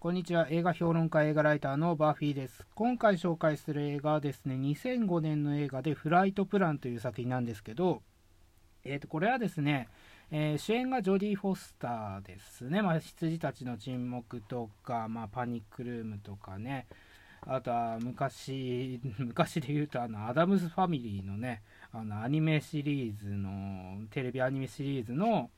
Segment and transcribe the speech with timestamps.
[0.00, 0.46] こんにちは。
[0.48, 2.64] 映画評論家、映画ライターのバーフィーです。
[2.76, 8.02] 今回紹介する映画はですね、2005年の映画でフライトプランという作品なんですけど、
[8.84, 9.88] えー、とこれはですね、
[10.30, 12.80] えー、主演がジョディ・フォスターですね。
[12.80, 16.86] まあ、羊たちの沈黙とか、まあ、パニックルームとかね、
[17.40, 21.60] あとは昔、 昔で言うとあの、アダムス・ファミリーのね、
[21.90, 25.50] あの、アニメシリーズの、テレビアニメシリーズの、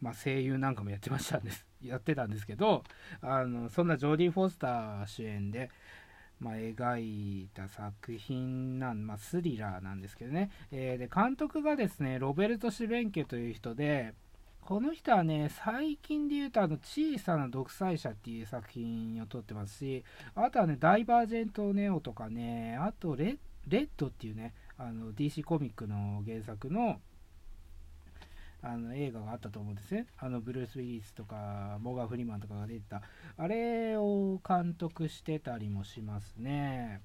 [0.00, 1.69] まあ、声優なんかもやってましたんです。
[1.82, 2.84] やってたんですけど
[3.22, 5.70] あのそんなジョーディー・フォスター主演で、
[6.38, 14.14] まあ、描いた作品なん、まあ、スリラーなんですけどね、えー、で監督がですねロベルト・シベンケという人で
[14.70, 20.04] この人はね、最近で言うと、あの、小さな独裁者っていう作品を撮ってますし、
[20.36, 27.00] あとはね、ダイバージェント・ネオとかね、あとレ、レッドっていうね、あの、DC コミックの原作の、
[28.62, 30.06] あの映画があったと思うんですね。
[30.18, 33.02] あのブルース・ウィリスとかモーガン・フリーマンとかが出てた
[33.36, 37.00] あれを監督してたりもしますね。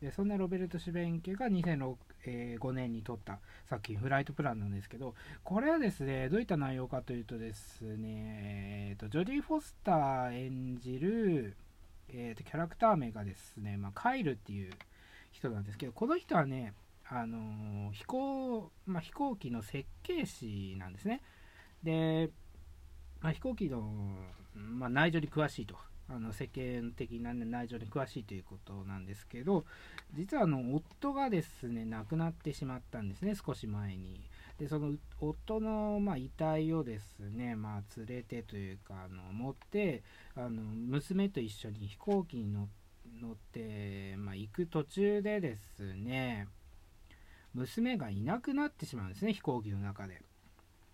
[0.00, 11.56] でそんなロベルト・シュベンケが2005年に撮った作品「フライトプラン」なんですけどこれはですねどういった内容かというとですね、えーと、ジョディ・フォスター演じる、
[12.08, 14.72] えーとキャラクター名がですね、まあ、カイルっていう
[15.32, 16.74] 人なんですけどこの人はね
[17.10, 21.22] あの飛行、まあ、飛行機の設計士なんですね。
[21.82, 22.30] で、
[23.20, 23.90] まあ、飛行機の、
[24.54, 25.76] まあ、内情に詳しいと。
[26.10, 29.66] あの世間的な、内情に詳しいということなんですけど、
[30.14, 34.22] 実はあの夫がですね、亡くなってしまったんですね、少し前に。
[34.58, 40.02] で、その夫の、まあ、遺体をですね、まあ、連れてというか、あの持って、
[40.34, 42.68] あの娘と一緒に飛行機に乗
[43.32, 46.48] って、まあ、行く途中でですね、
[47.54, 50.22] 娘がいなくなってしまうんですね飛行機の中で。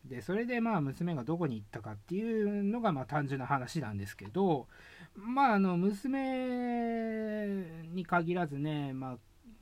[0.05, 4.69] でそれでまあ娘がどこに行ったかっていうのがまあ単純な話なんですけど
[5.17, 9.17] まああの娘に限らずねまあ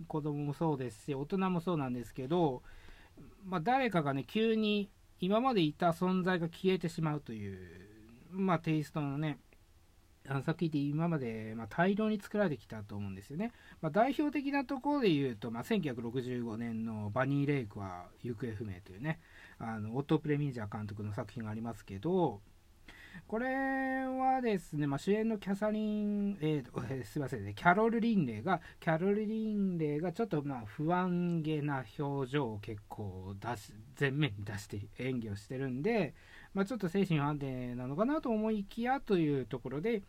[0.09, 2.63] 子供もそうですし大人もそうなんですけど、
[3.45, 7.59] まあ、誰かがね急に今までいた存在が消えてしまうという
[8.33, 9.39] まあテイストのね
[10.41, 13.53] 作品って今まで、まあ、大量に作られてきたと思うんですよね。
[13.81, 19.21] まあ、代表的なところで言うと、まあ、1965年のバニー・レイクは行方不明というね、
[19.59, 22.41] あのオット・プレミンジャー監督の作品がありますけど、
[23.27, 36.15] これはですね、まあ、主演のキャサリン、ええー、すいませんね、キャロル・リンレイが、キャロル・リンレイがちょっとまあ不安げな表情を結構出し、前面に出して演技をしてるんで、
[36.55, 40.03] まあ、ちょっと精神不安定なのかなと思いきやというところで、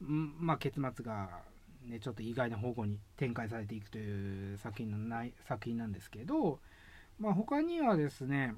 [0.00, 1.42] まあ、結末が、
[1.84, 6.60] ね、ちょっと意外な方向に展開されていくという作品のない作品なんですけど、
[7.18, 8.54] まあ、他にはですね、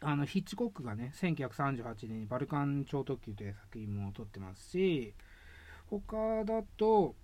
[0.00, 5.14] あのヒッチコックがね、1938年にバルカン超特急という作品も撮ってますし、
[5.90, 7.14] 他だと、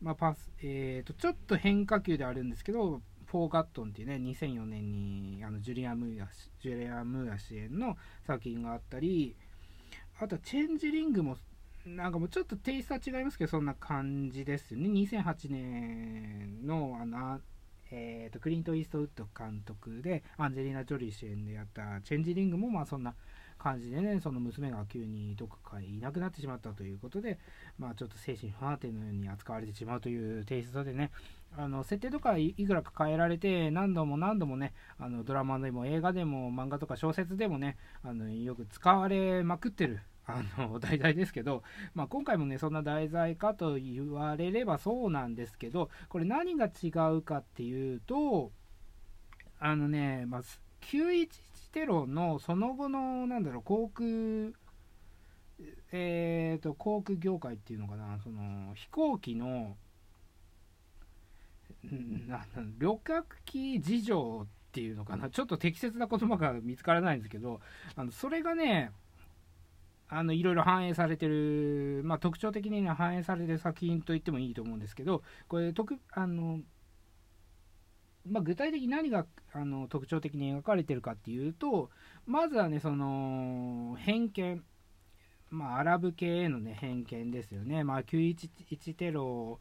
[0.00, 6.28] まあ、パス、えーと、ちょっと変化球であるんですけど、フォーガットンっていうね、2004年にあのジュリア・ムーア
[6.60, 9.36] ジュリア・ムーア主演の作品があったり、
[10.20, 11.36] あとはチェンジリングも、
[11.86, 14.88] なんかもうちょっとテイストは違いますけど、そんな感じですよね。
[14.88, 17.40] 2008年の、あの、
[17.90, 23.14] えーと、クリント・イーストウッド監督でアンジェリーナ・ジョリー主演でやったチェンジリングもまあそんな
[23.58, 27.38] 感じでねその娘が急にどこかいなくなってしまったということで
[27.78, 31.10] まあちょっと精神不安定のように扱われてしまうというテイストでね
[31.56, 41.62] あの設定とかいくらか変えられて何度も何度もねあのドラマでも映画でも漫画とか小説でもねあのよく使われまくってるあの題材ですけど、
[41.94, 48.50] まあ、今回もねそんな題材かと言われればそうなんですけどこれ何が違うかっていうと
[49.60, 50.42] あのね、まあ、
[50.82, 51.28] 911
[51.72, 54.52] テロのその後のなんだろう航空
[55.92, 59.76] えーと、航空業界っていうのかなその飛行機の
[62.78, 67.60] 旅客機事情っていうのかなちょっと適切な言葉が見つからないんですけど
[67.94, 68.90] あのそれがね
[70.08, 76.60] あのいろいろ反映されてる、まあ、特徴的には反映されてる作品と言ってもいいと思うんですけどこれ特あの、
[78.28, 81.90] まあ、具体的に何があの特徴的に描かれてるかっていうと
[82.26, 84.62] まずはねその偏見
[85.48, 89.60] まあ、アラブ系への、ね、偏見ですよね、まあ、911テロ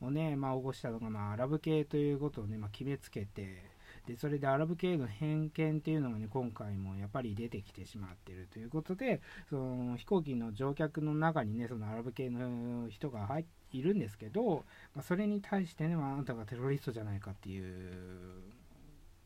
[0.00, 3.73] をね、まあ、起こしたのが、まあ、アラブ系ということをね、まあ、決めつけて、
[4.06, 14.64] でそれでアラブ系の偏見っていうのがね今回もやっぱり出てきてしまってるということでその飛行機の乗客の中にねそのアラブ系の人が入っているんですけど、
[14.94, 18.64] まあ、それに対してね、まあ、あなたがテロリストじゃないかっていう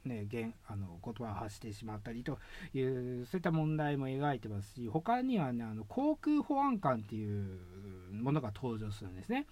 [0.05, 2.39] ね、言あの言葉を発してしまったりと
[2.73, 7.59] いうそういった問題も描いてますし他にはねあの航空保安官っていう
[8.13, 9.47] ものが登場するんですね。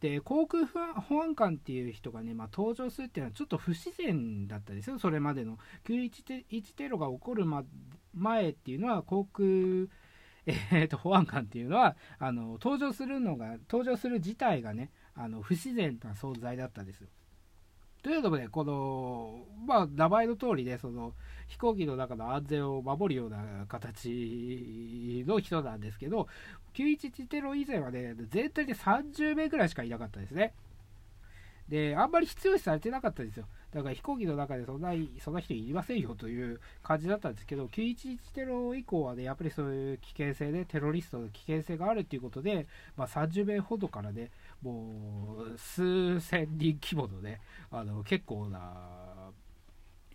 [0.00, 5.58] で航空保安官っていう人がね、まあ、登場するっていうのはちょっと不自然だったですよ、それまでの。
[5.86, 7.64] 911テロが起こる、ま、
[8.14, 9.46] 前っていうのは航空、
[10.46, 17.08] えーと、保安官っていうのはあの登場するのが登場する自体がねあの不自然な存在だったんですよ。
[18.02, 21.12] というのもね、この、まあ、名前の通りね、その、
[21.48, 26.28] 飛行機の中の安全を守るような形の人なんですけど、
[26.74, 30.54] 911テロ以前はね、全体で30名ぐらいしかいなかったですね。
[31.70, 33.46] で、あんまり必要視されてなかったですよ。
[33.70, 34.90] だから飛行機の中でそんな
[35.20, 44.32] そんな人いりませんよという感じだったんですけど、911テロ以降はね、やっぱりそういう危険性で、テロリストの危険性があるということで、まあ、30名ほどからね、
[44.62, 47.40] もう数千人規模のね、
[47.70, 49.30] あの結構な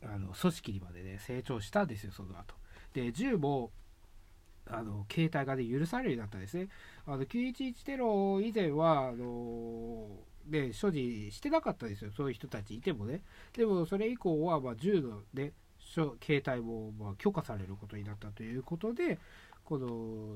[0.04, 2.54] あの組織にまでね、成長したんですよ、その後。
[2.94, 3.72] で、銃も、
[4.68, 6.68] あの携帯が、ね、許されるようになったんですね。
[7.06, 10.08] あの911テロ以前はあの
[10.48, 13.22] で所持してなかったですよ、そういう人たちいてもね。
[13.54, 15.54] でもそれ以降は、まあ、銃の、ね、
[16.22, 19.20] 携帯もま許可されることになったということで、
[19.64, 20.36] この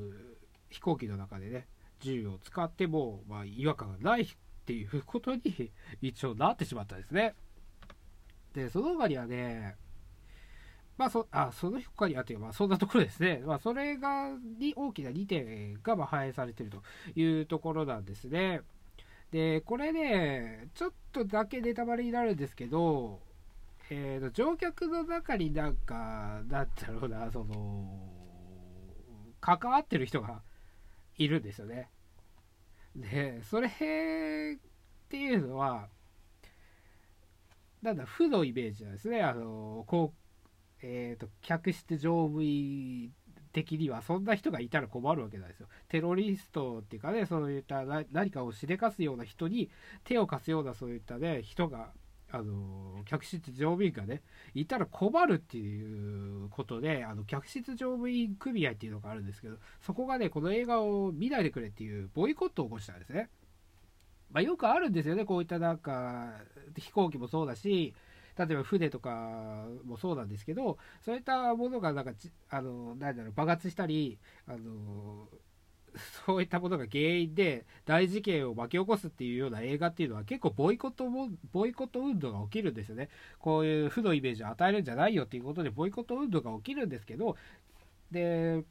[0.69, 1.67] 飛行機の中でね、
[1.99, 4.27] 銃を使っても、ま、違和感がないっ
[4.65, 5.71] ていうことに
[6.01, 7.35] 一応なってしまったんですね。
[8.53, 9.75] で、その他にはね、
[10.99, 13.41] まあそ、あ、その他にはというか、まあ、そんなところですね。
[13.45, 16.83] まあ、それが、に大きな2点がま反映されてると
[17.15, 18.63] いうところなんですね。
[19.31, 23.21] で、これね、ちょっとだけネタバレになるんですけど、
[23.89, 28.09] えーと、乗客の中になんか、なんだろうな、その、
[29.39, 30.41] 関わってる人が
[31.17, 31.87] いるんですよね。
[32.93, 33.71] で、それっ
[35.07, 35.87] ていうのは、
[37.81, 39.21] なんだ、負のイメージなんですね。
[39.21, 40.18] あの、こう、
[40.81, 43.11] えっ、ー、と、客室乗務員
[43.51, 45.67] 的にはそんな人がいたら困るわけなんですよ。
[45.87, 49.69] テロリストっていうかね、そういった何かをしでかすような人に
[50.03, 51.91] 手を貸すようなそういったね、人が、
[52.31, 54.21] あの、客室乗務員がね、
[54.53, 63.29] いたら困るっていうことで、あの、客室乗務員組合っていうのがあるんですけど、そこがね、この映画を見ないでくれっていうボイコットを起こしたんですね。
[64.31, 66.35] まあ、よくあるんですよね、こういったなんか、
[66.77, 67.95] 飛行機もそうだし、
[68.39, 72.13] 例えば船とかもそうなんですけどそういったものがなんか
[72.49, 75.27] あのなんだろう爆発したりあの
[76.25, 83.09] そういったものが原因で大事件を巻き起こすっていうような映画っていうのは結構ボイコットもボイコット運動が起きるんですよね。
[83.39, 87.35] こういう負のイメージを与えるんじゃないよっていうことでボイコット運動が起きるんですけど
[88.11, 88.63] で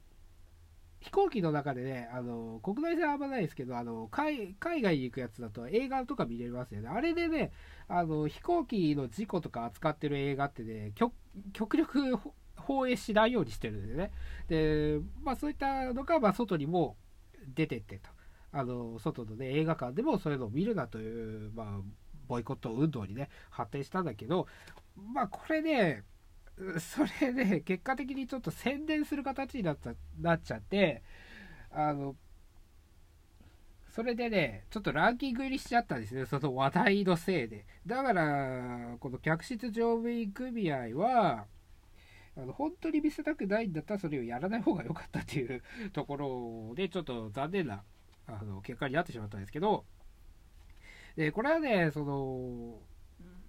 [1.00, 6.88] 飛行機の中でね、あの国内線はあんまないですけどあの海、海外に行くやつだと映画とか見れますよね。
[6.88, 7.52] あれでね、
[7.88, 10.92] あの飛行機の事故とか扱ってる映画ってね、
[11.52, 12.16] 極力
[12.56, 14.10] 放映しないようにしてるんでね。
[14.48, 16.96] で、まあそういったのが、まあ、外にも
[17.54, 18.10] 出てってと。
[18.50, 21.66] あの外の、ね、映画館でもそういうのを見るなという、まあ、
[22.26, 24.46] ボイコット運動にね、発展したんだけど、
[24.96, 26.04] まあこれね、
[26.78, 31.02] それで、結果的にちょっと宣伝する形になっちゃなっちゃって、
[31.70, 32.16] あの、
[33.90, 37.66] それでね、ちょっとランキング入りしちゃったんですね、その話題のせいで。
[37.87, 41.46] だから、この客室乗務員組合は、
[42.37, 45.62] あの本当に見せたくないんだったらそれをやらない方が良かったっていう
[45.93, 47.82] ところで、ちょっと残念な
[48.28, 49.84] あの結果になってしまったんですけど、
[51.16, 52.78] でこれはね、その、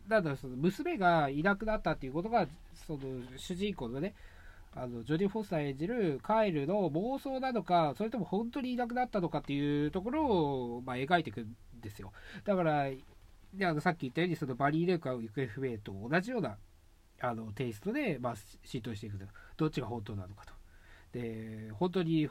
[0.10, 2.48] なんだその娘がいなくなったっていうことが、
[2.88, 3.00] その
[3.38, 4.16] 主人公のね、
[4.76, 12.12] あのジョディ・フォスター演じるカイルの妄想なのか、それとも本当にいなくなったのかっていうところを、まあ、描いていくんですよ。
[12.44, 12.90] だから、
[13.54, 16.58] であのさっき言ったように、そのバリー・レイカー行方不明と同じような
[17.22, 19.26] あのテイストで、まあ、浸透していくと。
[19.58, 20.54] どっちが本当なのかと。
[21.12, 22.28] で、本当に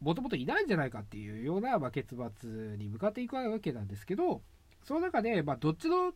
[0.00, 4.42] もともといないんじゃないかっていうような、まあ、結末に向かっていくわけなんですけど、
[4.84, 6.12] その中で、まあ、どっちの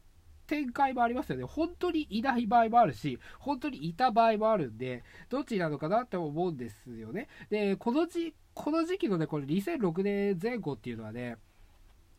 [0.47, 1.45] 展開もありますよね。
[1.45, 7.29] 本当にいない場合もあるし、本当にいた場合もあるんで、どっちなのかなって思うんですよね。
[7.51, 11.37] で、この時、この時期のね、これ2006年前後っていうのはね、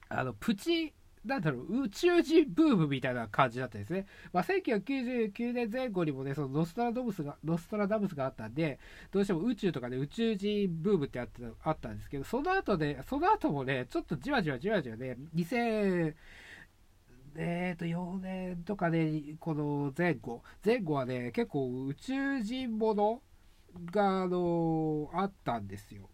[0.10, 0.94] あの、プチ、
[1.26, 4.06] なんだろう、宇宙人ブームみたいな感じだったんですね。
[4.32, 8.80] まあ、1999年前後にもね、そのノストラダムスが、ノストラダムスがあったんで、
[9.12, 16.14] どうしても宇宙とかね、宇宙人ブームってあったあったんですけど、その後で、その後もね、ちょっとじわじわじわじわね、2000、
[17.38, 23.22] えっ、ー、と、4年とかで、この前後、前後はね、結構宇宙人もの
[23.92, 26.10] が、あの、あったんですよ。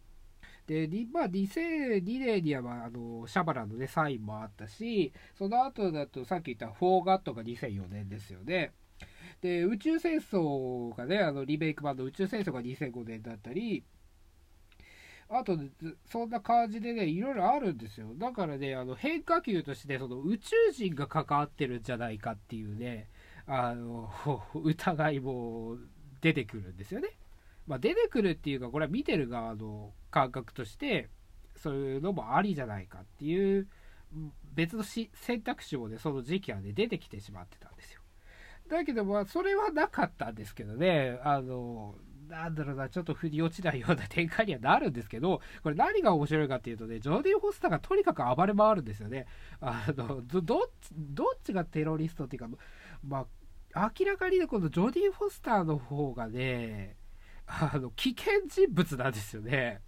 [0.67, 8.71] で、まあ、2002年には、ま、あの、シャバラのね、サインもあったし、その後だと、さっき言ったフォーガットが2004年ですよね。
[9.41, 13.83] で、宇宙戦争がね、あの、リメイク版の宇宙戦争が2005年だったり、
[15.33, 15.57] あと、
[16.05, 18.13] そんな感じでね、いろいろあるんですよ。
[18.17, 23.09] だからね、あの変化球としてその宇宙人が関わってるんじゃないかっていうね、
[23.47, 24.11] あの
[24.55, 25.77] 疑いも
[26.19, 27.09] 出てくるんですよね。
[27.65, 31.09] まあ、出てくるっていうか、これは見てる側の感覚として、
[31.55, 33.67] そういうのもありじゃないかっていう
[34.53, 38.01] 別の選択肢もね、その時期はね、出てきてしまってたんですよ。
[38.67, 41.95] だけど、まあ、それはなかったんですけどね、あの、
[42.31, 49.27] なんだろうな、ちょっと振り落ちないような展開にはなるんですけど、これ何が面白いかっていうとね、ジョディ・フォスターがとにかく暴れ回るんですよね。
[49.59, 52.49] あの、どどっち、どっちがテロリストっていうか、
[53.05, 53.27] ま
[53.73, 56.95] あ、明らかにね、このジョディ・フォスターの方がね、
[57.47, 59.81] あの、危険人物なんですよね。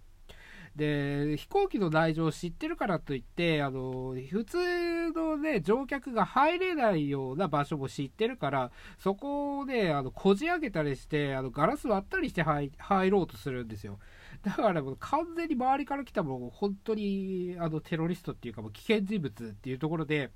[0.76, 12.70] で、飛行機の内情を知ってるからといって、あの、普通のね、乗客が入れないような場所も知ってるから、そこをね、あの、こじ開けたりして、あの、ガラス割ったりして入
[13.10, 14.00] ろうとするんですよ。
[14.42, 20.30] だからもう完全に周りから来たもう本当に、あの、テロリストっていうかもう危険人物っていうところで、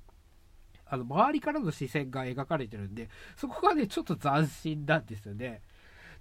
[0.85, 5.61] あの、周りからの視線が描かれてるんで、そこがね、ちょっと斬新なんですよね。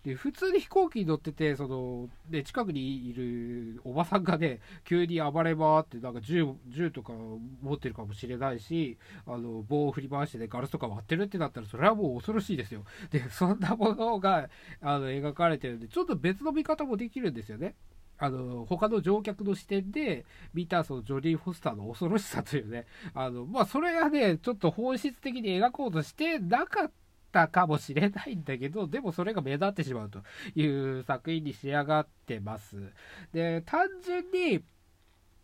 [0.08, 8.96] で普通に飛行機に乗っててその、で近くにいるおばさんがね急に暴れ回ってなんか銃銃とか持ってるかもしれないし
[9.26, 12.84] あの棒を振り回してねガラスとか割ってるってなったらそれはもう恐ろしいですよ。
[13.10, 14.48] でそんなものが
[14.80, 17.74] あの描かれてるんでちょっと別の見方もできるんですよね。
[18.16, 20.24] あの他の乗客の視点で
[20.54, 26.92] 見たそのジョリー・フォスターの恐ろしさというね、あのまあ、それがね、ちょっと本質的に描こうとしてなかった
[27.38, 30.22] たかもしれないんだけど、でもそれが目立ってしまうと
[30.54, 32.76] いう作品に仕上がってます。
[33.32, 34.64] で、単純に、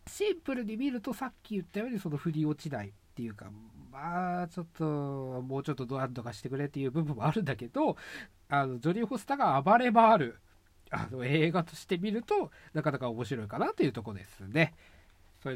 [0.07, 3.47] シンプルに見るとさっき言ったようにその振り落ちないっていうか、
[3.91, 4.83] まあ、ちょっと、
[5.41, 7.95] もうちょっとドアンとかしてくれっていう部分もあるんだけど、
[8.49, 10.39] あの、ジョニー・ホスタが暴れ回る、
[10.91, 14.73] あの、映画として見ると、なかなか面白いかなというとこですね。